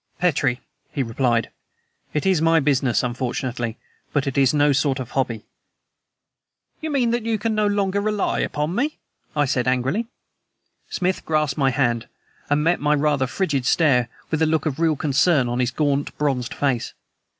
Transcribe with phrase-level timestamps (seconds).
[0.17, 0.61] "Petrie,"
[0.91, 1.51] he replied,
[2.11, 3.77] "it is MY business, unfortunately,
[4.11, 5.45] but it is no sort of hobby."
[6.81, 8.97] "You mean that you can no longer rely upon me?"
[9.35, 10.07] I said angrily.
[10.89, 12.07] Smith grasped my hand,
[12.49, 16.17] and met my rather frigid stare with a look of real concern on his gaunt,
[16.17, 16.95] bronzed face.